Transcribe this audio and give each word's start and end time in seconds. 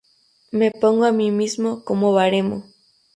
Me 0.49 0.71
pongo 0.71 1.05
a 1.05 1.11
mí 1.11 1.29
mismo 1.29 1.83
como 1.85 2.11
baremo". 2.11 2.65